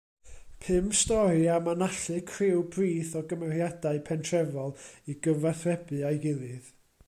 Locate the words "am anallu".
1.55-2.17